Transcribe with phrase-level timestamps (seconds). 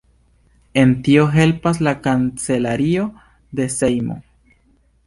[0.83, 3.05] En tio helpas la kancelario
[3.61, 4.23] de Sejmo.